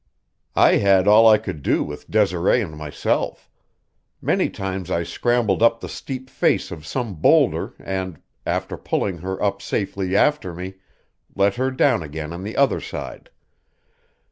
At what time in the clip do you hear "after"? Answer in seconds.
8.43-8.77, 10.17-10.55